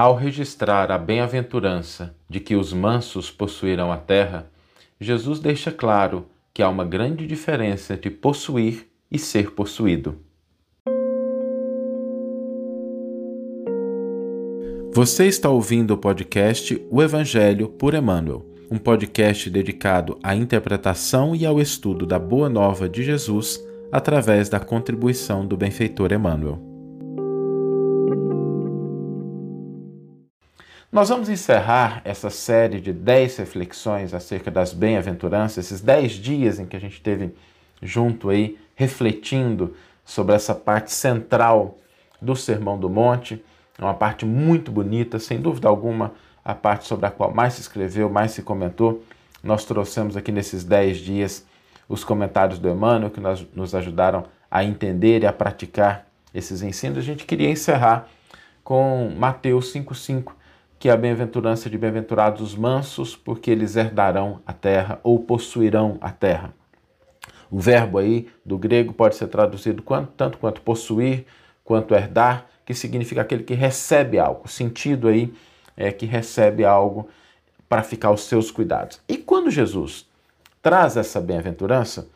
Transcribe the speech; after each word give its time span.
Ao 0.00 0.16
registrar 0.16 0.90
a 0.90 0.96
bem-aventurança 0.96 2.16
de 2.26 2.40
que 2.40 2.56
os 2.56 2.72
mansos 2.72 3.30
possuirão 3.30 3.92
a 3.92 3.98
terra, 3.98 4.50
Jesus 4.98 5.40
deixa 5.40 5.70
claro 5.70 6.24
que 6.54 6.62
há 6.62 6.70
uma 6.70 6.86
grande 6.86 7.26
diferença 7.26 7.92
entre 7.92 8.08
possuir 8.08 8.86
e 9.12 9.18
ser 9.18 9.50
possuído. 9.50 10.16
Você 14.94 15.26
está 15.26 15.50
ouvindo 15.50 15.90
o 15.90 15.98
podcast 15.98 16.82
O 16.90 17.02
Evangelho 17.02 17.68
por 17.68 17.92
Emmanuel, 17.92 18.46
um 18.70 18.78
podcast 18.78 19.50
dedicado 19.50 20.18
à 20.22 20.34
interpretação 20.34 21.36
e 21.36 21.44
ao 21.44 21.60
estudo 21.60 22.06
da 22.06 22.18
Boa 22.18 22.48
Nova 22.48 22.88
de 22.88 23.02
Jesus 23.02 23.62
através 23.92 24.48
da 24.48 24.58
contribuição 24.58 25.44
do 25.44 25.58
benfeitor 25.58 26.10
Emmanuel. 26.10 26.69
Nós 30.92 31.08
vamos 31.08 31.28
encerrar 31.28 32.02
essa 32.04 32.30
série 32.30 32.80
de 32.80 32.92
10 32.92 33.36
reflexões 33.36 34.12
acerca 34.12 34.50
das 34.50 34.72
bem-aventuranças, 34.72 35.66
esses 35.66 35.80
10 35.80 36.12
dias 36.14 36.58
em 36.58 36.66
que 36.66 36.76
a 36.76 36.80
gente 36.80 36.94
esteve 36.94 37.32
junto 37.80 38.28
aí, 38.28 38.58
refletindo 38.74 39.76
sobre 40.04 40.34
essa 40.34 40.52
parte 40.52 40.90
central 40.90 41.78
do 42.20 42.34
Sermão 42.34 42.76
do 42.76 42.90
Monte 42.90 43.40
é 43.78 43.84
uma 43.84 43.94
parte 43.94 44.26
muito 44.26 44.70
bonita, 44.70 45.18
sem 45.18 45.40
dúvida 45.40 45.68
alguma, 45.68 46.12
a 46.44 46.54
parte 46.54 46.86
sobre 46.86 47.06
a 47.06 47.10
qual 47.10 47.32
mais 47.32 47.54
se 47.54 47.60
escreveu, 47.60 48.10
mais 48.10 48.32
se 48.32 48.42
comentou. 48.42 49.02
Nós 49.42 49.64
trouxemos 49.64 50.16
aqui 50.16 50.30
nesses 50.30 50.64
dez 50.64 50.98
dias 50.98 51.46
os 51.88 52.04
comentários 52.04 52.58
do 52.58 52.68
Emmanuel 52.68 53.10
que 53.10 53.20
nós, 53.20 53.46
nos 53.54 53.74
ajudaram 53.74 54.24
a 54.50 54.64
entender 54.64 55.22
e 55.22 55.26
a 55.26 55.32
praticar 55.32 56.06
esses 56.34 56.62
ensinos. 56.62 56.98
A 56.98 57.02
gente 57.02 57.24
queria 57.24 57.48
encerrar 57.48 58.06
com 58.62 59.14
Mateus 59.16 59.72
5,5, 59.72 60.32
que 60.80 60.88
a 60.88 60.96
bem-aventurança 60.96 61.68
de 61.68 61.76
bem-aventurados 61.76 62.40
os 62.40 62.56
mansos, 62.56 63.14
porque 63.14 63.50
eles 63.50 63.76
herdarão 63.76 64.40
a 64.46 64.54
terra 64.54 64.98
ou 65.02 65.20
possuirão 65.20 65.98
a 66.00 66.10
terra. 66.10 66.54
O 67.50 67.60
verbo 67.60 67.98
aí 67.98 68.28
do 68.46 68.56
grego 68.56 68.94
pode 68.94 69.14
ser 69.14 69.26
traduzido 69.26 69.82
quanto, 69.82 70.12
tanto 70.16 70.38
quanto 70.38 70.62
possuir, 70.62 71.26
quanto 71.62 71.94
herdar, 71.94 72.46
que 72.64 72.72
significa 72.72 73.20
aquele 73.20 73.42
que 73.42 73.52
recebe 73.52 74.18
algo. 74.18 74.44
O 74.46 74.48
sentido 74.48 75.08
aí 75.08 75.34
é 75.76 75.92
que 75.92 76.06
recebe 76.06 76.64
algo 76.64 77.10
para 77.68 77.82
ficar 77.82 78.08
aos 78.08 78.22
seus 78.22 78.50
cuidados. 78.50 79.02
E 79.06 79.18
quando 79.18 79.50
Jesus 79.50 80.08
traz 80.62 80.96
essa 80.96 81.20
bem-aventurança, 81.20 82.08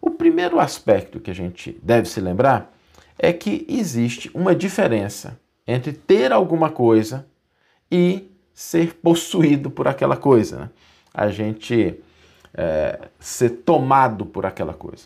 o 0.00 0.10
primeiro 0.10 0.60
aspecto 0.60 1.18
que 1.18 1.32
a 1.32 1.34
gente 1.34 1.76
deve 1.82 2.08
se 2.08 2.20
lembrar 2.20 2.72
é 3.18 3.32
que 3.32 3.66
existe 3.68 4.30
uma 4.32 4.54
diferença 4.54 5.36
entre 5.66 5.92
ter 5.92 6.30
alguma 6.30 6.70
coisa 6.70 7.26
e 7.90 8.30
ser 8.52 8.94
possuído 8.94 9.70
por 9.70 9.88
aquela 9.88 10.16
coisa. 10.16 10.58
Né? 10.58 10.70
A 11.12 11.28
gente 11.28 12.00
é, 12.52 13.08
ser 13.18 13.50
tomado 13.50 14.24
por 14.24 14.46
aquela 14.46 14.74
coisa. 14.74 15.04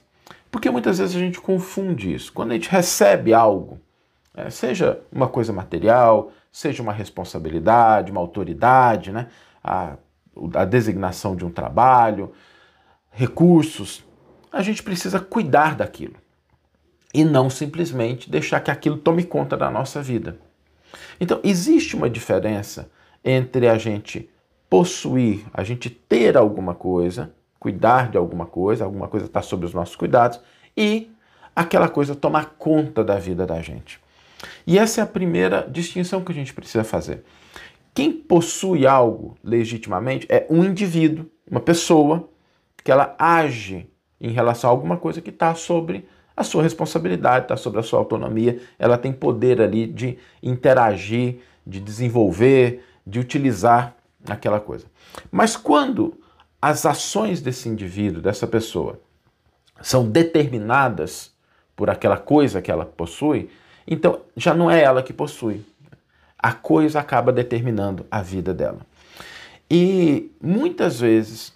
Porque 0.50 0.70
muitas 0.70 0.98
vezes 0.98 1.16
a 1.16 1.18
gente 1.18 1.40
confunde 1.40 2.14
isso. 2.14 2.32
Quando 2.32 2.52
a 2.52 2.54
gente 2.54 2.68
recebe 2.68 3.34
algo, 3.34 3.80
é, 4.34 4.50
seja 4.50 5.00
uma 5.10 5.28
coisa 5.28 5.52
material, 5.52 6.30
seja 6.52 6.82
uma 6.82 6.92
responsabilidade, 6.92 8.10
uma 8.10 8.20
autoridade, 8.20 9.12
né? 9.12 9.28
a, 9.62 9.96
a 10.54 10.64
designação 10.64 11.34
de 11.34 11.44
um 11.44 11.50
trabalho, 11.50 12.32
recursos, 13.10 14.04
a 14.52 14.62
gente 14.62 14.82
precisa 14.82 15.20
cuidar 15.20 15.74
daquilo 15.74 16.14
e 17.12 17.24
não 17.24 17.50
simplesmente 17.50 18.30
deixar 18.30 18.60
que 18.60 18.70
aquilo 18.70 18.96
tome 18.96 19.24
conta 19.24 19.56
da 19.56 19.70
nossa 19.70 20.02
vida. 20.02 20.38
Então, 21.20 21.40
existe 21.42 21.96
uma 21.96 22.08
diferença 22.08 22.90
entre 23.24 23.68
a 23.68 23.76
gente 23.76 24.28
possuir, 24.68 25.44
a 25.52 25.64
gente 25.64 25.88
ter 25.90 26.36
alguma 26.36 26.74
coisa, 26.74 27.32
cuidar 27.58 28.10
de 28.10 28.16
alguma 28.16 28.46
coisa, 28.46 28.84
alguma 28.84 29.08
coisa 29.08 29.26
está 29.26 29.42
sob 29.42 29.64
os 29.64 29.74
nossos 29.74 29.96
cuidados, 29.96 30.40
e 30.76 31.10
aquela 31.54 31.88
coisa 31.88 32.14
tomar 32.14 32.54
conta 32.58 33.02
da 33.02 33.18
vida 33.18 33.46
da 33.46 33.60
gente. 33.60 34.00
E 34.66 34.78
essa 34.78 35.00
é 35.00 35.04
a 35.04 35.06
primeira 35.06 35.66
distinção 35.68 36.22
que 36.22 36.30
a 36.30 36.34
gente 36.34 36.54
precisa 36.54 36.84
fazer. 36.84 37.24
Quem 37.92 38.12
possui 38.12 38.86
algo 38.86 39.36
legitimamente 39.42 40.26
é 40.30 40.46
um 40.48 40.64
indivíduo, 40.64 41.26
uma 41.50 41.60
pessoa, 41.60 42.28
que 42.84 42.92
ela 42.92 43.16
age 43.18 43.90
em 44.20 44.30
relação 44.30 44.70
a 44.70 44.72
alguma 44.72 44.96
coisa 44.96 45.20
que 45.20 45.30
está 45.30 45.54
sobre 45.54 46.06
a 46.38 46.44
sua 46.44 46.62
responsabilidade, 46.62 47.44
está 47.44 47.56
sobre 47.56 47.80
a 47.80 47.82
sua 47.82 47.98
autonomia, 47.98 48.60
ela 48.78 48.96
tem 48.96 49.12
poder 49.12 49.60
ali 49.60 49.86
de 49.86 50.16
interagir, 50.42 51.40
de 51.66 51.80
desenvolver, 51.80 52.84
de 53.04 53.18
utilizar 53.18 53.96
aquela 54.28 54.60
coisa. 54.60 54.86
Mas 55.32 55.56
quando 55.56 56.14
as 56.62 56.86
ações 56.86 57.40
desse 57.40 57.68
indivíduo, 57.68 58.22
dessa 58.22 58.46
pessoa, 58.46 59.00
são 59.80 60.08
determinadas 60.08 61.32
por 61.74 61.90
aquela 61.90 62.16
coisa 62.16 62.62
que 62.62 62.70
ela 62.70 62.84
possui, 62.86 63.50
então, 63.86 64.20
já 64.36 64.54
não 64.54 64.70
é 64.70 64.82
ela 64.82 65.02
que 65.02 65.12
possui. 65.12 65.64
A 66.38 66.52
coisa 66.52 67.00
acaba 67.00 67.32
determinando 67.32 68.06
a 68.10 68.22
vida 68.22 68.54
dela. 68.54 68.80
E 69.68 70.30
muitas 70.40 71.00
vezes, 71.00 71.52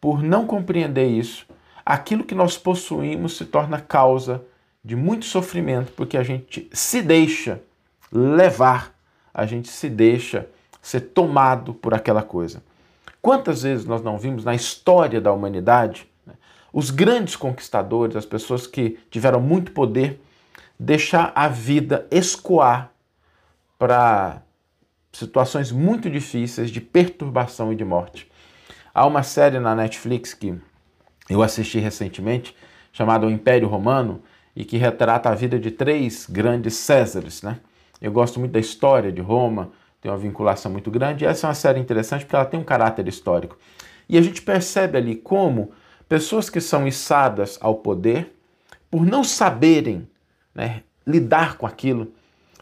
por 0.00 0.22
não 0.22 0.46
compreender 0.46 1.06
isso, 1.06 1.46
aquilo 1.84 2.24
que 2.24 2.34
nós 2.34 2.56
possuímos 2.56 3.36
se 3.36 3.44
torna 3.44 3.80
causa 3.80 4.42
de 4.84 4.96
muito 4.96 5.24
sofrimento, 5.24 5.92
porque 5.92 6.16
a 6.16 6.22
gente 6.22 6.68
se 6.72 7.02
deixa 7.02 7.60
levar, 8.10 8.94
a 9.32 9.46
gente 9.46 9.68
se 9.68 9.88
deixa 9.88 10.48
ser 10.80 11.00
tomado 11.00 11.72
por 11.72 11.94
aquela 11.94 12.22
coisa. 12.22 12.62
Quantas 13.20 13.62
vezes 13.62 13.86
nós 13.86 14.02
não 14.02 14.18
vimos 14.18 14.44
na 14.44 14.54
história 14.54 15.20
da 15.20 15.32
humanidade 15.32 16.08
né, 16.26 16.34
os 16.72 16.90
grandes 16.90 17.36
conquistadores, 17.36 18.16
as 18.16 18.26
pessoas 18.26 18.66
que 18.66 18.98
tiveram 19.10 19.40
muito 19.40 19.70
poder, 19.70 20.20
deixar 20.78 21.30
a 21.34 21.46
vida 21.46 22.06
escoar 22.10 22.90
para 23.78 24.42
situações 25.12 25.70
muito 25.70 26.10
difíceis 26.10 26.70
de 26.70 26.80
perturbação 26.80 27.72
e 27.72 27.76
de 27.76 27.84
morte. 27.84 28.30
Há 28.92 29.06
uma 29.06 29.22
série 29.22 29.60
na 29.60 29.74
Netflix 29.74 30.34
que 30.34 30.54
eu 31.28 31.42
assisti 31.42 31.78
recentemente, 31.78 32.54
chamada 32.92 33.26
O 33.26 33.30
Império 33.30 33.68
Romano, 33.68 34.22
e 34.54 34.64
que 34.64 34.76
retrata 34.76 35.30
a 35.30 35.34
vida 35.34 35.58
de 35.58 35.70
três 35.70 36.26
grandes 36.28 36.74
Césares. 36.74 37.42
Né? 37.42 37.58
Eu 38.00 38.12
gosto 38.12 38.38
muito 38.38 38.52
da 38.52 38.60
história 38.60 39.10
de 39.10 39.20
Roma, 39.20 39.72
tem 40.00 40.10
uma 40.10 40.18
vinculação 40.18 40.70
muito 40.70 40.90
grande, 40.90 41.24
e 41.24 41.26
essa 41.26 41.46
é 41.46 41.48
uma 41.48 41.54
série 41.54 41.80
interessante 41.80 42.24
porque 42.24 42.36
ela 42.36 42.44
tem 42.44 42.60
um 42.60 42.64
caráter 42.64 43.06
histórico. 43.08 43.56
E 44.08 44.18
a 44.18 44.22
gente 44.22 44.42
percebe 44.42 44.98
ali 44.98 45.16
como 45.16 45.72
pessoas 46.08 46.50
que 46.50 46.60
são 46.60 46.86
içadas 46.86 47.58
ao 47.60 47.76
poder, 47.76 48.34
por 48.90 49.06
não 49.06 49.24
saberem 49.24 50.06
né, 50.54 50.82
lidar 51.06 51.56
com 51.56 51.66
aquilo, 51.66 52.12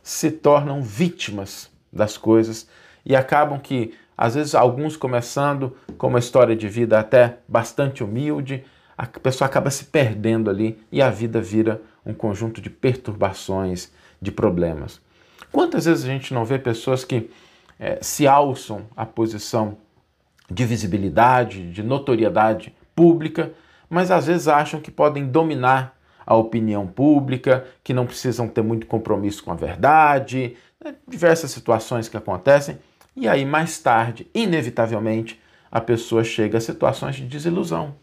se 0.02 0.30
tornam 0.30 0.82
vítimas 0.82 1.70
das 1.92 2.16
coisas 2.16 2.68
e 3.04 3.16
acabam 3.16 3.58
que, 3.58 3.94
às 4.20 4.34
vezes, 4.34 4.54
alguns 4.54 4.98
começando 4.98 5.74
com 5.96 6.08
uma 6.08 6.18
história 6.18 6.54
de 6.54 6.68
vida 6.68 6.98
até 6.98 7.38
bastante 7.48 8.04
humilde, 8.04 8.62
a 8.96 9.06
pessoa 9.06 9.48
acaba 9.48 9.70
se 9.70 9.86
perdendo 9.86 10.50
ali 10.50 10.78
e 10.92 11.00
a 11.00 11.08
vida 11.08 11.40
vira 11.40 11.80
um 12.04 12.12
conjunto 12.12 12.60
de 12.60 12.68
perturbações, 12.68 13.90
de 14.20 14.30
problemas. 14.30 15.00
Quantas 15.50 15.86
vezes 15.86 16.04
a 16.04 16.08
gente 16.08 16.34
não 16.34 16.44
vê 16.44 16.58
pessoas 16.58 17.02
que 17.02 17.30
é, 17.78 17.98
se 18.02 18.26
alçam 18.26 18.82
à 18.94 19.06
posição 19.06 19.78
de 20.50 20.66
visibilidade, 20.66 21.72
de 21.72 21.82
notoriedade 21.82 22.74
pública, 22.94 23.54
mas 23.88 24.10
às 24.10 24.26
vezes 24.26 24.48
acham 24.48 24.82
que 24.82 24.90
podem 24.90 25.26
dominar 25.28 25.96
a 26.26 26.36
opinião 26.36 26.86
pública, 26.86 27.64
que 27.82 27.94
não 27.94 28.04
precisam 28.04 28.46
ter 28.46 28.60
muito 28.60 28.86
compromisso 28.86 29.42
com 29.42 29.50
a 29.50 29.56
verdade, 29.56 30.58
né? 30.84 30.94
diversas 31.08 31.50
situações 31.52 32.06
que 32.06 32.18
acontecem, 32.18 32.78
e 33.16 33.28
aí 33.28 33.44
mais 33.44 33.78
tarde, 33.78 34.26
inevitavelmente, 34.34 35.40
a 35.70 35.80
pessoa 35.80 36.24
chega 36.24 36.58
a 36.58 36.60
situações 36.60 37.16
de 37.16 37.26
desilusão. 37.26 37.94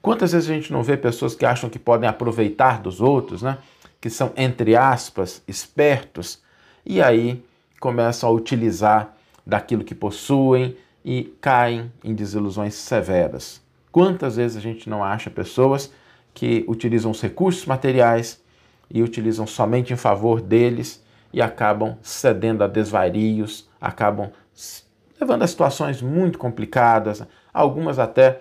Quantas 0.00 0.32
vezes 0.32 0.50
a 0.50 0.54
gente 0.54 0.72
não 0.72 0.82
vê 0.82 0.96
pessoas 0.96 1.34
que 1.34 1.46
acham 1.46 1.70
que 1.70 1.78
podem 1.78 2.08
aproveitar 2.08 2.80
dos 2.80 3.00
outros, 3.00 3.42
né? 3.42 3.58
que 4.00 4.10
são, 4.10 4.32
entre 4.36 4.74
aspas, 4.74 5.42
espertos, 5.46 6.42
e 6.84 7.00
aí 7.00 7.42
começam 7.78 8.28
a 8.28 8.32
utilizar 8.32 9.16
daquilo 9.46 9.84
que 9.84 9.94
possuem 9.94 10.76
e 11.04 11.32
caem 11.40 11.92
em 12.02 12.14
desilusões 12.14 12.74
severas. 12.74 13.62
Quantas 13.92 14.36
vezes 14.36 14.56
a 14.56 14.60
gente 14.60 14.90
não 14.90 15.04
acha 15.04 15.30
pessoas 15.30 15.92
que 16.34 16.64
utilizam 16.66 17.10
os 17.10 17.20
recursos 17.20 17.64
materiais 17.64 18.42
e 18.90 19.02
utilizam 19.02 19.46
somente 19.46 19.92
em 19.92 19.96
favor 19.96 20.40
deles 20.40 21.02
e 21.32 21.40
acabam 21.40 21.96
cedendo 22.02 22.62
a 22.62 22.66
desvarios, 22.66 23.68
acabam 23.80 24.30
levando 25.20 25.42
a 25.42 25.46
situações 25.46 26.02
muito 26.02 26.38
complicadas, 26.38 27.24
algumas 27.52 27.98
até 27.98 28.40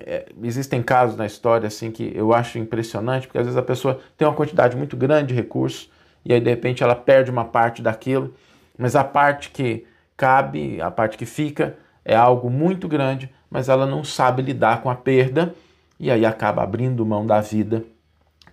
é, 0.00 0.26
existem 0.42 0.82
casos 0.82 1.16
na 1.16 1.26
história 1.26 1.66
assim 1.66 1.90
que 1.90 2.12
eu 2.14 2.32
acho 2.32 2.58
impressionante, 2.58 3.26
porque 3.26 3.38
às 3.38 3.44
vezes 3.44 3.58
a 3.58 3.62
pessoa 3.62 4.00
tem 4.16 4.26
uma 4.26 4.34
quantidade 4.34 4.76
muito 4.76 4.96
grande 4.96 5.28
de 5.28 5.34
recursos 5.34 5.90
e 6.24 6.32
aí 6.32 6.40
de 6.40 6.48
repente 6.48 6.82
ela 6.82 6.94
perde 6.94 7.30
uma 7.30 7.44
parte 7.44 7.82
daquilo. 7.82 8.34
Mas 8.78 8.96
a 8.96 9.04
parte 9.04 9.50
que 9.50 9.86
cabe, 10.16 10.80
a 10.80 10.90
parte 10.90 11.18
que 11.18 11.26
fica, 11.26 11.76
é 12.04 12.16
algo 12.16 12.48
muito 12.48 12.88
grande, 12.88 13.30
mas 13.50 13.68
ela 13.68 13.86
não 13.86 14.02
sabe 14.02 14.42
lidar 14.42 14.82
com 14.82 14.90
a 14.90 14.94
perda 14.94 15.54
e 16.00 16.10
aí 16.10 16.24
acaba 16.24 16.62
abrindo 16.62 17.04
mão 17.04 17.26
da 17.26 17.40
vida 17.40 17.84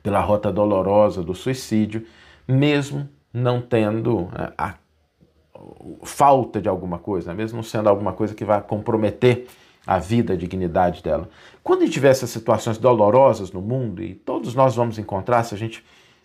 pela 0.03 0.19
rota 0.19 0.51
dolorosa 0.51 1.23
do 1.23 1.33
suicídio, 1.33 2.05
mesmo 2.47 3.07
não 3.33 3.61
tendo 3.61 4.29
é, 4.35 4.53
a 4.57 4.75
falta 6.03 6.61
de 6.61 6.69
alguma 6.69 6.99
coisa, 6.99 7.33
mesmo 7.33 7.63
sendo 7.63 7.89
alguma 7.89 8.13
coisa 8.13 8.33
que 8.33 8.45
vai 8.45 8.61
comprometer 8.61 9.47
a 9.85 9.97
vida, 9.97 10.33
a 10.33 10.37
dignidade 10.37 11.01
dela. 11.01 11.29
Quando 11.63 11.81
a 11.81 11.85
gente 11.85 11.93
tiver 11.93 12.09
essas 12.09 12.29
situações 12.29 12.77
dolorosas 12.77 13.51
no 13.51 13.61
mundo, 13.61 14.03
e 14.03 14.13
todos 14.13 14.53
nós 14.53 14.75
vamos 14.75 14.97
encontrar 14.97 15.43
se 15.43 15.55
a 15.55 15.57
gente 15.57 15.83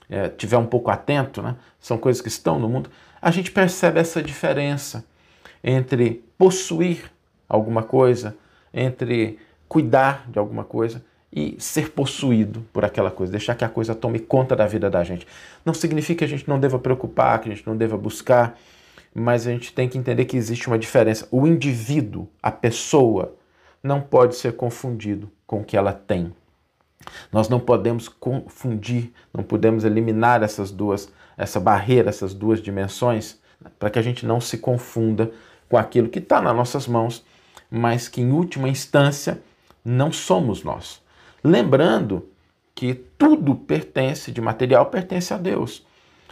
é, 0.09 0.29
tiver 0.29 0.59
um 0.59 0.67
pouco 0.67 0.91
atento, 0.91 1.43
né? 1.43 1.57
são 1.81 1.97
coisas 1.99 2.21
que 2.21 2.29
estão 2.29 2.59
no 2.59 2.69
mundo, 2.69 2.91
a 3.21 3.31
gente 3.31 3.51
percebe 3.51 3.99
essa 4.01 4.23
diferença 4.23 5.05
entre 5.63 6.25
possuir 6.37 7.11
alguma 7.49 7.83
coisa, 7.83 8.37
entre 8.73 9.39
cuidar 9.67 10.31
de 10.31 10.39
alguma 10.39 10.65
coisa 10.65 11.03
e 11.35 11.57
ser 11.59 11.91
possuído 11.91 12.65
por 12.73 12.85
aquela 12.85 13.11
coisa, 13.11 13.33
deixar 13.33 13.57
que 13.57 13.65
a 13.65 13.69
coisa 13.69 13.93
tome 13.93 14.21
conta 14.21 14.55
da 14.55 14.69
vida 14.69 14.89
da 14.89 15.03
gente. 15.03 15.27
Não 15.65 15.75
significa 15.75 16.21
que 16.21 16.25
a 16.25 16.29
gente 16.29 16.49
não 16.49 16.61
deva 16.61 16.79
preocupar, 16.79 17.41
que 17.41 17.51
a 17.51 17.55
gente 17.55 17.67
não 17.67 17.77
deva 17.77 17.97
buscar, 17.97 18.57
mas 19.13 19.45
a 19.45 19.51
gente 19.51 19.73
tem 19.73 19.89
que 19.89 19.99
entender 19.99 20.27
que 20.27 20.37
existe 20.37 20.69
uma 20.69 20.79
diferença. 20.79 21.27
O 21.33 21.45
indivíduo, 21.45 22.29
a 22.41 22.53
pessoa, 22.53 23.35
não 23.83 24.01
pode 24.01 24.37
ser 24.37 24.53
confundido 24.53 25.29
com 25.45 25.61
o 25.61 25.65
que 25.65 25.77
ela 25.77 25.93
tem. 25.93 26.33
Nós 27.33 27.49
não 27.49 27.59
podemos 27.59 28.09
confundir, 28.09 29.13
não 29.33 29.43
podemos 29.43 29.85
eliminar 29.85 30.43
essas 30.43 30.71
duas, 30.71 31.13
essa 31.37 31.59
barreira, 31.59 32.11
essas 32.11 32.33
duas 32.33 32.63
dimensões, 32.63 33.41
para 33.79 33.91
que 33.91 33.99
a 33.99 34.03
gente 34.03 34.25
não 34.25 34.41
se 34.41 34.59
confunda 34.59 35.33
com 35.69 35.77
aquilo 35.77 36.09
que 36.09 36.21
está 36.21 36.41
nas 36.41 36.55
nossas 36.55 36.87
mãos, 36.87 37.25
mas 37.69 38.09
que 38.09 38.21
em 38.21 38.31
última 38.31 38.69
instância 38.69 39.43
não 39.85 40.13
somos 40.13 40.63
nós. 40.63 41.04
Lembrando 41.45 42.31
que 42.75 42.95
tudo 42.95 43.55
pertence, 43.55 44.33
de 44.33 44.41
material 44.41 44.87
pertence 44.87 45.35
a 45.35 45.37
Deus. 45.37 45.87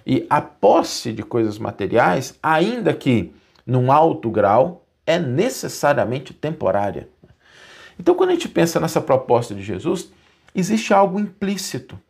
E 0.06 0.26
a 0.30 0.40
posse 0.40 1.12
de 1.12 1.22
coisas 1.22 1.58
materiais, 1.58 2.36
ainda 2.42 2.94
que 2.94 3.32
num 3.66 3.92
alto 3.92 4.30
grau, 4.30 4.84
é 5.06 5.18
necessariamente 5.18 6.32
temporária. 6.32 7.08
Então, 7.98 8.14
quando 8.14 8.30
a 8.30 8.32
gente 8.32 8.48
pensa 8.48 8.80
nessa 8.80 9.00
proposta 9.00 9.54
de 9.54 9.62
Jesus, 9.62 10.10
existe 10.54 10.94
algo 10.94 11.20
implícito, 11.20 12.00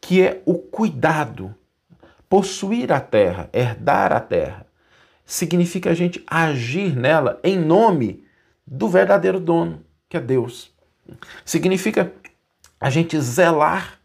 que 0.00 0.22
é 0.22 0.42
o 0.44 0.54
cuidado. 0.54 1.54
Possuir 2.28 2.92
a 2.92 3.00
terra, 3.00 3.48
herdar 3.52 4.12
a 4.12 4.20
terra, 4.20 4.66
significa 5.24 5.90
a 5.90 5.94
gente 5.94 6.22
agir 6.26 6.94
nela 6.96 7.40
em 7.42 7.58
nome 7.58 8.24
do 8.66 8.88
verdadeiro 8.88 9.40
dono, 9.40 9.84
que 10.08 10.16
é 10.16 10.20
Deus. 10.20 10.72
Significa 11.44 12.12
a 12.84 12.90
gente 12.90 13.18
zelar, 13.18 13.98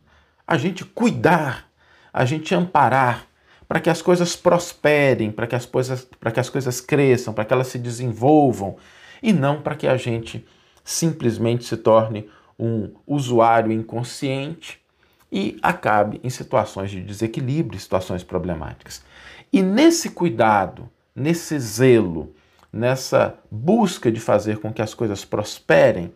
a 0.47 0.57
gente 0.57 0.85
cuidar, 0.85 1.69
a 2.13 2.23
gente 2.23 2.55
amparar 2.55 3.27
para 3.67 3.81
que 3.81 3.89
as 3.89 4.01
coisas 4.01 4.37
prosperem, 4.37 5.33
para 5.33 5.45
que 5.45 5.53
as 5.53 5.65
coisas, 5.65 6.07
para 6.17 6.31
que 6.31 6.39
as 6.39 6.49
coisas 6.49 6.79
cresçam, 6.79 7.33
para 7.33 7.43
que 7.43 7.51
elas 7.51 7.67
se 7.67 7.77
desenvolvam 7.77 8.77
e 9.21 9.33
não 9.33 9.61
para 9.61 9.75
que 9.75 9.85
a 9.85 9.97
gente 9.97 10.47
simplesmente 10.81 11.65
se 11.65 11.75
torne 11.75 12.29
um 12.57 12.93
usuário 13.05 13.69
inconsciente 13.69 14.79
e 15.29 15.57
acabe 15.61 16.21
em 16.23 16.29
situações 16.29 16.89
de 16.89 17.01
desequilíbrio, 17.01 17.77
situações 17.77 18.23
problemáticas. 18.23 19.03
E 19.51 19.61
nesse 19.61 20.11
cuidado, 20.11 20.89
nesse 21.13 21.59
zelo, 21.59 22.33
nessa 22.71 23.37
busca 23.51 24.09
de 24.09 24.21
fazer 24.21 24.59
com 24.59 24.71
que 24.71 24.81
as 24.81 24.93
coisas 24.93 25.25
prosperem, 25.25 26.13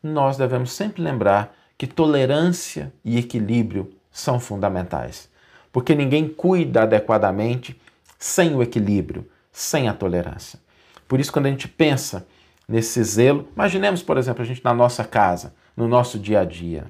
nós 0.00 0.36
devemos 0.36 0.70
sempre 0.70 1.02
lembrar 1.02 1.63
que 1.84 1.94
tolerância 1.94 2.90
e 3.04 3.18
equilíbrio 3.18 3.92
são 4.10 4.40
fundamentais. 4.40 5.28
Porque 5.70 5.94
ninguém 5.94 6.26
cuida 6.26 6.84
adequadamente 6.84 7.78
sem 8.18 8.54
o 8.54 8.62
equilíbrio, 8.62 9.28
sem 9.52 9.86
a 9.86 9.92
tolerância. 9.92 10.58
Por 11.06 11.20
isso, 11.20 11.30
quando 11.30 11.44
a 11.44 11.50
gente 11.50 11.68
pensa 11.68 12.26
nesse 12.66 13.04
zelo, 13.04 13.46
imaginemos, 13.54 14.02
por 14.02 14.16
exemplo, 14.16 14.40
a 14.40 14.46
gente 14.46 14.64
na 14.64 14.72
nossa 14.72 15.04
casa, 15.04 15.54
no 15.76 15.86
nosso 15.86 16.18
dia 16.18 16.40
a 16.40 16.44
dia. 16.46 16.86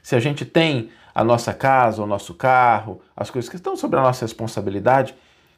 Se 0.00 0.14
a 0.14 0.20
gente 0.20 0.44
tem 0.44 0.90
a 1.12 1.24
nossa 1.24 1.52
casa, 1.52 2.00
o 2.00 2.06
nosso 2.06 2.32
carro, 2.32 3.00
as 3.16 3.30
coisas 3.30 3.48
que 3.48 3.56
estão 3.56 3.74
sob 3.74 3.96
a 3.96 4.02
nossa 4.02 4.24
responsabilidade, 4.24 5.12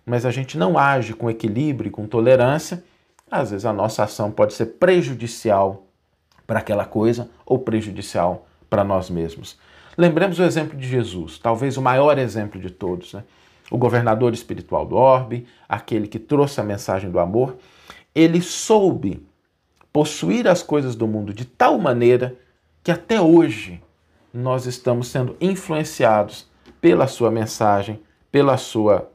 mas 0.06 0.24
a 0.24 0.30
gente 0.30 0.56
não 0.56 0.78
age 0.78 1.12
com 1.12 1.28
equilíbrio 1.28 1.88
e 1.88 1.92
com 1.92 2.06
tolerância, 2.06 2.82
às 3.30 3.50
vezes 3.50 3.66
a 3.66 3.72
nossa 3.74 4.04
ação 4.04 4.30
pode 4.30 4.54
ser 4.54 4.64
prejudicial 4.64 5.86
para 6.46 6.60
aquela 6.60 6.86
coisa 6.86 7.28
ou 7.44 7.58
prejudicial 7.58 8.47
para 8.68 8.84
nós 8.84 9.10
mesmos. 9.10 9.58
Lembremos 9.96 10.38
o 10.38 10.44
exemplo 10.44 10.78
de 10.78 10.86
Jesus, 10.86 11.38
talvez 11.38 11.76
o 11.76 11.82
maior 11.82 12.18
exemplo 12.18 12.60
de 12.60 12.70
todos, 12.70 13.14
né? 13.14 13.24
o 13.70 13.76
governador 13.76 14.32
espiritual 14.32 14.86
do 14.86 14.96
orbe, 14.96 15.46
aquele 15.68 16.06
que 16.06 16.18
trouxe 16.18 16.60
a 16.60 16.64
mensagem 16.64 17.10
do 17.10 17.18
amor. 17.18 17.56
Ele 18.14 18.40
soube 18.40 19.26
possuir 19.92 20.46
as 20.46 20.62
coisas 20.62 20.94
do 20.94 21.06
mundo 21.06 21.34
de 21.34 21.44
tal 21.44 21.78
maneira 21.78 22.36
que 22.82 22.90
até 22.90 23.20
hoje 23.20 23.82
nós 24.32 24.66
estamos 24.66 25.08
sendo 25.08 25.36
influenciados 25.40 26.46
pela 26.80 27.06
sua 27.06 27.30
mensagem, 27.30 28.00
pela 28.30 28.56
sua, 28.56 29.10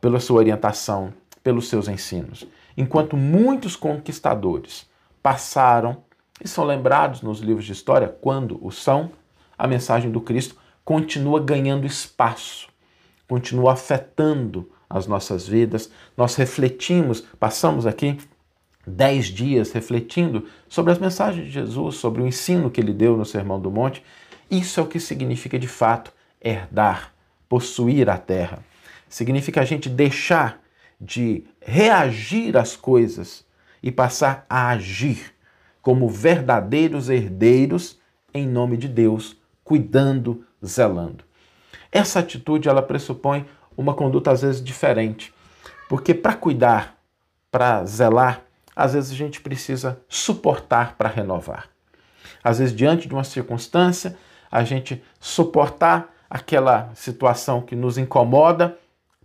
pela 0.00 0.18
sua 0.18 0.38
orientação, 0.38 1.12
pelos 1.42 1.68
seus 1.68 1.88
ensinos. 1.88 2.46
Enquanto 2.76 3.16
muitos 3.16 3.76
conquistadores 3.76 4.86
passaram 5.22 5.98
e 6.42 6.48
são 6.48 6.64
lembrados 6.64 7.22
nos 7.22 7.40
livros 7.40 7.64
de 7.64 7.72
história 7.72 8.08
quando 8.08 8.58
o 8.64 8.70
são, 8.70 9.12
a 9.56 9.66
mensagem 9.66 10.10
do 10.10 10.20
Cristo 10.20 10.56
continua 10.84 11.38
ganhando 11.38 11.86
espaço, 11.86 12.68
continua 13.28 13.74
afetando 13.74 14.68
as 14.90 15.06
nossas 15.06 15.46
vidas. 15.46 15.90
Nós 16.16 16.34
refletimos, 16.34 17.20
passamos 17.38 17.86
aqui 17.86 18.18
dez 18.84 19.26
dias 19.26 19.70
refletindo 19.70 20.48
sobre 20.68 20.92
as 20.92 20.98
mensagens 20.98 21.46
de 21.46 21.52
Jesus, 21.52 21.96
sobre 21.96 22.20
o 22.20 22.26
ensino 22.26 22.70
que 22.70 22.80
ele 22.80 22.92
deu 22.92 23.16
no 23.16 23.24
Sermão 23.24 23.60
do 23.60 23.70
Monte. 23.70 24.02
Isso 24.50 24.80
é 24.80 24.82
o 24.82 24.86
que 24.86 24.98
significa 24.98 25.58
de 25.58 25.68
fato 25.68 26.12
herdar, 26.40 27.12
possuir 27.48 28.10
a 28.10 28.18
terra. 28.18 28.58
Significa 29.08 29.60
a 29.60 29.64
gente 29.64 29.88
deixar 29.88 30.60
de 31.00 31.44
reagir 31.60 32.56
às 32.56 32.74
coisas 32.74 33.44
e 33.80 33.92
passar 33.92 34.44
a 34.48 34.70
agir 34.70 35.31
como 35.82 36.08
verdadeiros 36.08 37.10
herdeiros 37.10 38.00
em 38.32 38.46
nome 38.46 38.76
de 38.76 38.88
Deus, 38.88 39.36
cuidando, 39.64 40.44
zelando. 40.64 41.24
Essa 41.90 42.20
atitude 42.20 42.68
ela 42.68 42.80
pressupõe 42.80 43.44
uma 43.76 43.92
conduta 43.92 44.30
às 44.30 44.42
vezes 44.42 44.62
diferente, 44.62 45.34
porque 45.88 46.14
para 46.14 46.34
cuidar, 46.34 46.96
para 47.50 47.84
zelar, 47.84 48.42
às 48.74 48.94
vezes 48.94 49.12
a 49.12 49.14
gente 49.14 49.40
precisa 49.40 50.00
suportar 50.08 50.96
para 50.96 51.08
renovar. 51.08 51.68
Às 52.42 52.58
vezes 52.58 52.74
diante 52.74 53.06
de 53.06 53.12
uma 53.12 53.24
circunstância, 53.24 54.16
a 54.50 54.64
gente 54.64 55.02
suportar 55.20 56.14
aquela 56.30 56.90
situação 56.94 57.60
que 57.60 57.76
nos 57.76 57.98
incomoda 57.98 58.78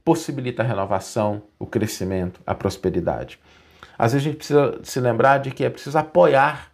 possibilita 0.04 0.62
a 0.64 0.66
renovação, 0.66 1.44
o 1.60 1.66
crescimento, 1.66 2.42
a 2.46 2.56
prosperidade. 2.56 3.40
Às 3.98 4.14
vezes 4.14 4.28
a 4.28 4.30
gente 4.30 4.38
precisa 4.38 4.80
se 4.84 5.00
lembrar 5.00 5.40
de 5.40 5.52
que 5.52 5.64
é 5.64 5.70
preciso 5.70 5.98
apoiar 5.98 6.72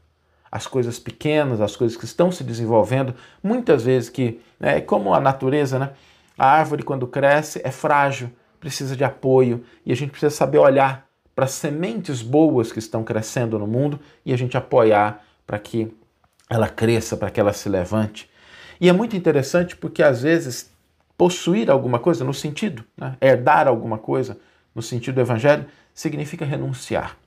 as 0.51 0.67
coisas 0.67 0.99
pequenas, 0.99 1.61
as 1.61 1.75
coisas 1.75 1.97
que 1.97 2.05
estão 2.05 2.31
se 2.31 2.43
desenvolvendo. 2.43 3.15
Muitas 3.41 3.83
vezes 3.83 4.09
que, 4.09 4.39
é 4.59 4.79
como 4.79 5.13
a 5.13 5.19
natureza, 5.19 5.79
né? 5.79 5.91
A 6.37 6.47
árvore 6.47 6.83
quando 6.83 7.07
cresce 7.07 7.61
é 7.63 7.71
frágil, 7.71 8.29
precisa 8.59 8.95
de 8.95 9.03
apoio 9.03 9.63
e 9.85 9.91
a 9.91 9.95
gente 9.95 10.11
precisa 10.11 10.29
saber 10.29 10.57
olhar 10.57 11.07
para 11.35 11.47
sementes 11.47 12.21
boas 12.21 12.71
que 12.71 12.79
estão 12.79 13.03
crescendo 13.03 13.57
no 13.57 13.65
mundo 13.65 13.99
e 14.25 14.31
a 14.31 14.37
gente 14.37 14.55
apoiar 14.55 15.23
para 15.45 15.57
que 15.57 15.91
ela 16.49 16.69
cresça, 16.69 17.17
para 17.17 17.31
que 17.31 17.39
ela 17.39 17.53
se 17.53 17.67
levante. 17.67 18.29
E 18.79 18.87
é 18.89 18.93
muito 18.93 19.15
interessante 19.15 19.75
porque 19.75 20.03
às 20.03 20.21
vezes 20.21 20.71
possuir 21.17 21.69
alguma 21.69 21.99
coisa 21.99 22.23
no 22.23 22.33
sentido, 22.33 22.83
né? 22.97 23.15
herdar 23.21 23.67
alguma 23.67 23.97
coisa 23.97 24.37
no 24.73 24.81
sentido 24.81 25.15
do 25.15 25.21
evangelho, 25.21 25.65
significa 25.93 26.45
renunciar. 26.45 27.17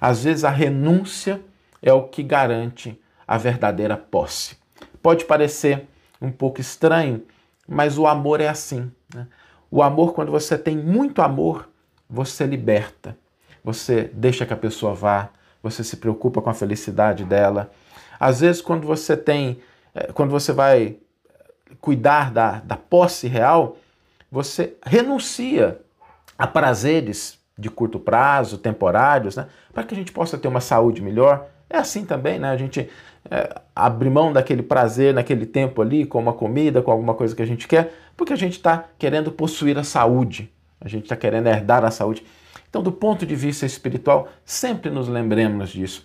Às 0.00 0.24
vezes 0.24 0.44
a 0.44 0.50
renúncia 0.50 1.40
é 1.80 1.92
o 1.92 2.04
que 2.04 2.22
garante 2.22 3.00
a 3.26 3.36
verdadeira 3.36 3.96
posse. 3.96 4.56
Pode 5.02 5.24
parecer 5.24 5.86
um 6.20 6.30
pouco 6.30 6.60
estranho, 6.60 7.22
mas 7.68 7.98
o 7.98 8.06
amor 8.06 8.40
é 8.40 8.48
assim. 8.48 8.90
Né? 9.14 9.26
O 9.70 9.82
amor, 9.82 10.12
quando 10.12 10.30
você 10.30 10.58
tem 10.58 10.76
muito 10.76 11.22
amor, 11.22 11.68
você 12.08 12.46
liberta. 12.46 13.16
Você 13.64 14.10
deixa 14.12 14.44
que 14.44 14.52
a 14.52 14.56
pessoa 14.56 14.94
vá, 14.94 15.30
você 15.62 15.82
se 15.82 15.96
preocupa 15.96 16.42
com 16.42 16.50
a 16.50 16.54
felicidade 16.54 17.24
dela. 17.24 17.70
Às 18.18 18.40
vezes, 18.40 18.60
quando 18.60 18.86
você 18.86 19.16
tem, 19.16 19.60
eh, 19.94 20.12
quando 20.12 20.30
você 20.30 20.52
vai 20.52 20.96
cuidar 21.80 22.30
da, 22.32 22.60
da 22.60 22.76
posse 22.76 23.28
real, 23.28 23.78
você 24.30 24.76
renuncia 24.84 25.80
a 26.38 26.46
prazeres 26.46 27.38
de 27.62 27.70
curto 27.70 27.98
prazo, 27.98 28.58
temporários, 28.58 29.36
né? 29.36 29.46
para 29.72 29.84
que 29.84 29.94
a 29.94 29.96
gente 29.96 30.12
possa 30.12 30.36
ter 30.36 30.48
uma 30.48 30.60
saúde 30.60 31.00
melhor. 31.00 31.46
É 31.70 31.78
assim 31.78 32.04
também, 32.04 32.38
né? 32.38 32.50
A 32.50 32.56
gente 32.56 32.90
é, 33.30 33.60
abre 33.74 34.10
mão 34.10 34.32
daquele 34.32 34.62
prazer 34.62 35.14
naquele 35.14 35.46
tempo 35.46 35.80
ali, 35.80 36.04
com 36.04 36.18
uma 36.18 36.32
comida, 36.32 36.82
com 36.82 36.90
alguma 36.90 37.14
coisa 37.14 37.34
que 37.34 37.40
a 37.40 37.46
gente 37.46 37.66
quer, 37.66 37.94
porque 38.16 38.32
a 38.32 38.36
gente 38.36 38.54
está 38.54 38.84
querendo 38.98 39.32
possuir 39.32 39.78
a 39.78 39.84
saúde, 39.84 40.52
a 40.80 40.88
gente 40.88 41.04
está 41.04 41.16
querendo 41.16 41.46
herdar 41.46 41.84
a 41.84 41.90
saúde. 41.90 42.24
Então, 42.68 42.82
do 42.82 42.92
ponto 42.92 43.24
de 43.24 43.34
vista 43.34 43.64
espiritual, 43.64 44.28
sempre 44.44 44.90
nos 44.90 45.08
lembremos 45.08 45.70
disso. 45.70 46.04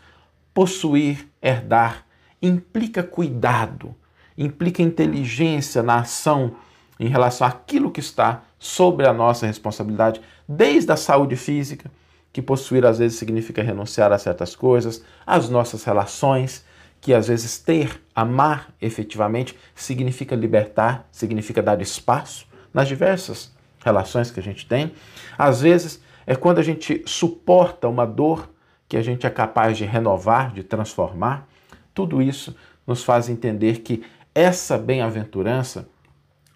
Possuir, 0.54 1.28
herdar, 1.42 2.06
implica 2.42 3.04
cuidado, 3.04 3.96
implica 4.38 4.82
inteligência 4.82 5.82
na 5.82 6.00
ação 6.00 6.56
em 7.00 7.08
relação 7.08 7.46
àquilo 7.46 7.92
que 7.92 8.00
está 8.00 8.44
sobre 8.60 9.08
a 9.08 9.14
nossa 9.14 9.46
responsabilidade, 9.46 10.22
desde 10.48 10.92
a 10.92 10.96
saúde 10.96 11.36
física, 11.36 11.92
que 12.32 12.42
possuir 12.42 12.86
às 12.86 13.00
vezes 13.00 13.18
significa 13.18 13.62
renunciar 13.62 14.12
a 14.12 14.18
certas 14.18 14.56
coisas, 14.56 15.04
as 15.26 15.50
nossas 15.50 15.84
relações, 15.84 16.64
que 17.02 17.14
às 17.14 17.28
vezes 17.28 17.58
ter, 17.58 18.02
amar 18.16 18.74
efetivamente, 18.82 19.58
significa 19.76 20.36
libertar, 20.36 21.08
significa 21.12 21.62
dar 21.62 21.82
espaço 21.82 22.48
nas 22.74 22.88
diversas 22.88 23.52
relações 23.84 24.32
que 24.32 24.40
a 24.40 24.44
gente 24.44 24.68
tem. 24.68 24.92
Às 25.38 25.62
vezes 25.62 26.02
é 26.26 26.36
quando 26.36 26.60
a 26.60 26.64
gente 26.64 27.04
suporta 27.06 27.88
uma 27.88 28.06
dor 28.06 28.50
que 28.88 28.98
a 28.98 29.02
gente 29.02 29.26
é 29.26 29.30
capaz 29.30 29.78
de 29.78 29.86
renovar, 29.86 30.54
de 30.54 30.64
transformar. 30.64 31.48
Tudo 31.94 32.22
isso 32.22 32.56
nos 32.86 33.04
faz 33.04 33.30
entender 33.30 33.80
que 33.80 34.04
essa 34.34 34.78
bem-aventurança 34.78 35.90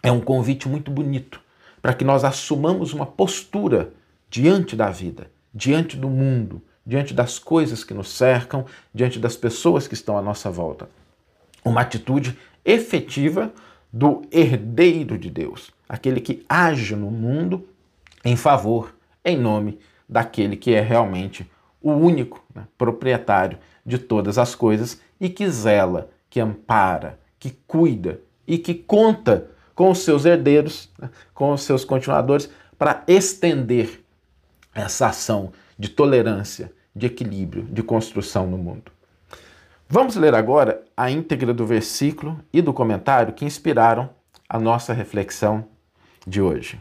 é 0.03 0.11
um 0.11 0.21
convite 0.21 0.67
muito 0.69 0.91
bonito 0.91 1.41
para 1.81 1.93
que 1.93 2.05
nós 2.05 2.23
assumamos 2.23 2.93
uma 2.93 3.05
postura 3.05 3.93
diante 4.29 4.75
da 4.75 4.89
vida, 4.89 5.31
diante 5.53 5.97
do 5.97 6.09
mundo, 6.09 6.61
diante 6.85 7.13
das 7.13 7.39
coisas 7.39 7.83
que 7.83 7.93
nos 7.93 8.09
cercam, 8.09 8.65
diante 8.93 9.19
das 9.19 9.35
pessoas 9.35 9.87
que 9.87 9.93
estão 9.93 10.17
à 10.17 10.21
nossa 10.21 10.49
volta. 10.49 10.89
Uma 11.63 11.81
atitude 11.81 12.37
efetiva 12.63 13.51
do 13.91 14.21
herdeiro 14.31 15.17
de 15.17 15.29
Deus, 15.29 15.71
aquele 15.87 16.21
que 16.21 16.45
age 16.47 16.95
no 16.95 17.11
mundo 17.11 17.67
em 18.23 18.35
favor, 18.35 18.95
em 19.23 19.37
nome 19.37 19.79
daquele 20.07 20.55
que 20.55 20.73
é 20.73 20.81
realmente 20.81 21.49
o 21.81 21.91
único 21.91 22.43
né, 22.53 22.67
proprietário 22.77 23.57
de 23.85 23.97
todas 23.97 24.37
as 24.37 24.55
coisas 24.55 25.01
e 25.19 25.29
que 25.29 25.49
zela, 25.49 26.09
que 26.29 26.39
ampara, 26.39 27.19
que 27.39 27.51
cuida 27.67 28.21
e 28.47 28.57
que 28.57 28.73
conta 28.73 29.49
com 29.81 29.89
os 29.89 30.03
seus 30.03 30.25
herdeiros, 30.25 30.91
né, 30.99 31.09
com 31.33 31.53
os 31.53 31.63
seus 31.63 31.83
continuadores, 31.83 32.51
para 32.77 33.03
estender 33.07 34.03
essa 34.75 35.07
ação 35.07 35.53
de 35.75 35.89
tolerância, 35.89 36.71
de 36.95 37.07
equilíbrio, 37.07 37.63
de 37.63 37.81
construção 37.81 38.45
no 38.45 38.59
mundo. 38.59 38.91
Vamos 39.89 40.15
ler 40.15 40.35
agora 40.35 40.83
a 40.95 41.09
íntegra 41.09 41.51
do 41.51 41.65
versículo 41.65 42.39
e 42.53 42.61
do 42.61 42.71
comentário 42.71 43.33
que 43.33 43.43
inspiraram 43.43 44.11
a 44.47 44.59
nossa 44.59 44.93
reflexão 44.93 45.65
de 46.27 46.39
hoje. 46.39 46.79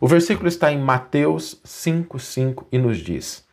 O 0.00 0.06
versículo 0.06 0.46
está 0.46 0.70
em 0.70 0.78
Mateus 0.78 1.60
5,5 1.66 2.66
e 2.70 2.78
nos 2.78 2.98
diz: 2.98 3.44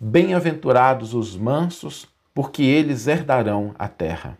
Bem-aventurados 0.00 1.14
os 1.14 1.36
mansos, 1.36 2.08
porque 2.34 2.64
eles 2.64 3.06
herdarão 3.06 3.72
a 3.78 3.86
terra. 3.86 4.36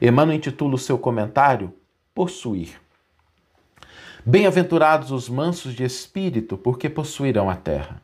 Emmanuel 0.00 0.36
intitula 0.36 0.76
o 0.76 0.78
seu 0.78 0.96
comentário 0.96 1.74
Possuir. 2.18 2.80
Bem-aventurados 4.26 5.12
os 5.12 5.28
mansos 5.28 5.72
de 5.72 5.84
espírito, 5.84 6.58
porque 6.58 6.88
possuirão 6.88 7.48
a 7.48 7.54
terra. 7.54 8.02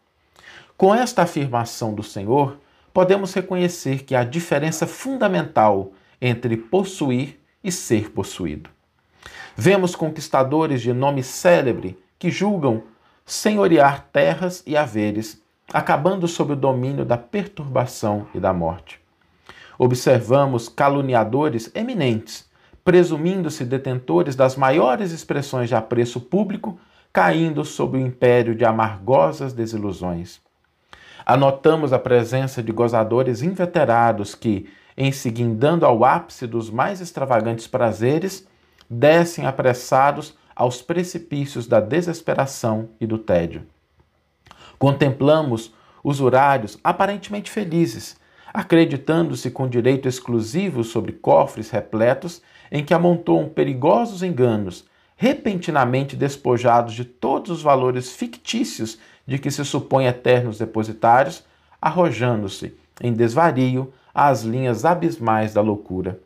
Com 0.76 0.94
esta 0.94 1.23
afirmação 1.23 1.92
do 1.92 2.04
Senhor, 2.04 2.56
podemos 2.92 3.35
reconhecer 3.35 4.04
que 4.04 4.14
há 4.14 4.23
diferença 4.23 4.87
fundamental 4.87 5.90
entre 6.21 6.56
possuir 6.56 7.40
e 7.61 7.73
ser 7.73 8.12
possuído. 8.12 8.71
Vemos 9.56 9.97
conquistadores 9.97 10.80
de 10.80 10.92
nome 10.92 11.25
célebre 11.25 11.99
que 12.16 12.30
julgam 12.30 12.85
senhorear 13.26 14.11
terras 14.12 14.62
e 14.64 14.76
haveres, 14.76 15.42
acabando 15.73 16.28
sob 16.28 16.52
o 16.52 16.56
domínio 16.56 17.04
da 17.04 17.18
perturbação 17.18 18.28
e 18.33 18.38
da 18.38 18.52
morte. 18.52 19.00
Observamos 19.76 20.68
caluniadores 20.68 21.68
eminentes, 21.75 22.49
presumindo-se 22.85 23.64
detentores 23.64 24.37
das 24.37 24.57
maiores 24.57 25.11
expressões 25.11 25.69
de 25.69 25.75
apreço 25.75 26.21
público, 26.21 26.79
caindo 27.12 27.64
sob 27.64 27.97
o 27.97 28.00
império 28.00 28.55
de 28.55 28.64
amargosas 28.64 29.53
desilusões. 29.53 30.41
Anotamos 31.25 31.93
a 31.93 31.99
presença 31.99 32.62
de 32.62 32.71
gozadores 32.71 33.41
inveterados 33.41 34.35
que, 34.35 34.69
em 34.97 35.11
seguindando 35.11 35.87
ao 35.87 36.05
ápice 36.05 36.47
dos 36.47 36.69
mais 36.71 37.00
extravagantes 37.00 37.67
prazeres, 37.67 38.47
descem 38.91 39.47
apressados 39.47 40.37
aos 40.55 40.83
precipícios 40.83 41.67
da 41.67 41.81
desesperação 41.81 42.91
e 43.00 43.07
do 43.07 43.17
tédio. 43.17 43.67
Contemplamos 44.79 45.73
usurários 46.03 46.79
aparentemente 46.85 47.50
felizes, 47.50 48.17
acreditando-se 48.55 49.51
com 49.51 49.69
direito 49.69 50.07
exclusivo 50.07 50.85
sobre 50.85 51.11
cofres 51.11 51.71
repletos 51.71 52.41
em 52.71 52.85
que 52.85 52.95
amontoam 52.95 53.49
perigosos 53.49 54.23
enganos, 54.23 54.85
repentinamente 55.17 56.15
despojados 56.15 56.95
de 56.95 57.05
todos 57.05 57.51
os 57.51 57.63
valores 57.63 58.13
fictícios 58.13 58.97
de 59.27 59.41
que 59.41 59.51
se 59.51 59.65
supõe 59.65 60.07
eternos 60.07 60.59
depositários, 60.59 61.45
arrojando-se, 61.83 62.73
em 63.01 63.13
desvario, 63.13 63.93
às 64.15 64.43
linhas 64.43 64.85
abismais 64.85 65.53
da 65.53 65.61
loucura. 65.61 66.21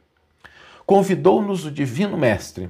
Convidou-nos 0.84 1.64
o 1.64 1.70
Divino 1.70 2.18
Mestre 2.18 2.68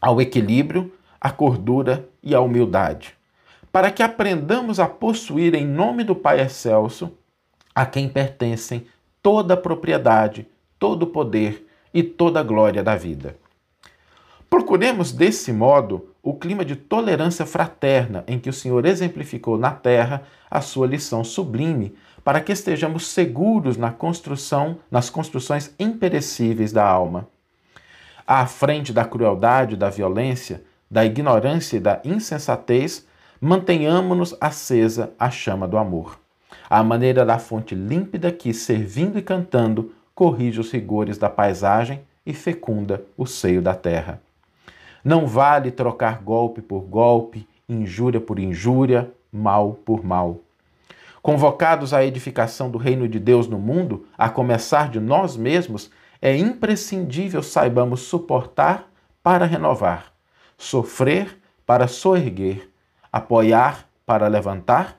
ao 0.00 0.20
equilíbrio, 0.20 0.92
à 1.18 1.30
cordura 1.30 2.06
e 2.22 2.34
à 2.34 2.40
humildade, 2.40 3.14
para 3.72 3.90
que 3.90 4.02
aprendamos 4.02 4.78
a 4.78 4.86
possuir 4.86 5.54
em 5.54 5.66
nome 5.66 6.04
do 6.04 6.14
Pai 6.14 6.40
Excelso, 6.40 7.12
a 7.74 7.86
quem 7.86 8.08
pertencem 8.08 8.86
toda 9.22 9.54
a 9.54 9.56
propriedade, 9.56 10.46
todo 10.78 11.04
o 11.04 11.06
poder 11.06 11.66
e 11.92 12.02
toda 12.02 12.40
a 12.40 12.42
glória 12.42 12.82
da 12.82 12.96
vida. 12.96 13.36
Procuremos, 14.48 15.12
desse 15.12 15.52
modo, 15.52 16.08
o 16.22 16.34
clima 16.34 16.64
de 16.64 16.74
tolerância 16.74 17.44
fraterna 17.44 18.24
em 18.26 18.38
que 18.38 18.48
o 18.48 18.52
Senhor 18.52 18.84
exemplificou 18.86 19.58
na 19.58 19.70
terra 19.70 20.22
a 20.50 20.60
sua 20.60 20.86
lição 20.86 21.22
sublime, 21.22 21.94
para 22.24 22.40
que 22.40 22.52
estejamos 22.52 23.06
seguros 23.06 23.76
na 23.76 23.90
construção, 23.90 24.78
nas 24.90 25.10
construções 25.10 25.74
imperecíveis 25.78 26.72
da 26.72 26.86
alma. 26.86 27.28
À 28.26 28.46
frente 28.46 28.92
da 28.92 29.04
crueldade, 29.04 29.76
da 29.76 29.88
violência, 29.88 30.62
da 30.90 31.04
ignorância 31.04 31.76
e 31.76 31.80
da 31.80 32.00
insensatez, 32.04 33.06
mantenhamos-nos 33.40 34.36
acesa 34.40 35.12
a 35.18 35.30
chama 35.30 35.68
do 35.68 35.78
amor. 35.78 36.18
À 36.68 36.82
maneira 36.82 37.24
da 37.24 37.38
fonte 37.38 37.74
límpida 37.74 38.30
que, 38.32 38.52
servindo 38.52 39.18
e 39.18 39.22
cantando, 39.22 39.92
corrige 40.14 40.60
os 40.60 40.70
rigores 40.70 41.18
da 41.18 41.30
paisagem 41.30 42.00
e 42.26 42.34
fecunda 42.34 43.04
o 43.16 43.26
seio 43.26 43.62
da 43.62 43.74
terra. 43.74 44.20
Não 45.04 45.26
vale 45.26 45.70
trocar 45.70 46.20
golpe 46.22 46.60
por 46.60 46.80
golpe, 46.80 47.46
injúria 47.68 48.20
por 48.20 48.38
injúria, 48.38 49.10
mal 49.32 49.74
por 49.84 50.04
mal. 50.04 50.40
Convocados 51.22 51.92
à 51.94 52.04
edificação 52.04 52.70
do 52.70 52.78
reino 52.78 53.08
de 53.08 53.18
Deus 53.18 53.46
no 53.48 53.58
mundo, 53.58 54.06
a 54.16 54.28
começar 54.28 54.88
de 54.90 55.00
nós 55.00 55.36
mesmos, 55.36 55.90
é 56.20 56.36
imprescindível 56.36 57.42
saibamos 57.42 58.00
suportar 58.00 58.90
para 59.22 59.44
renovar, 59.44 60.12
sofrer 60.56 61.38
para 61.66 61.86
soerguer, 61.86 62.68
apoiar 63.12 63.86
para 64.04 64.26
levantar 64.26 64.98